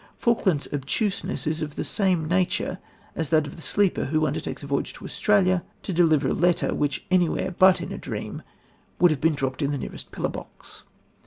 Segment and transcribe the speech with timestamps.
[0.17, 2.79] Falkland's obtuseness is of the same nature
[3.15, 6.73] as that of the sleeper who undertakes a voyage to Australia to deliver a letter
[6.73, 8.41] which anywhere but in a dream
[8.97, 10.85] would have been dropped in the nearest pillar box.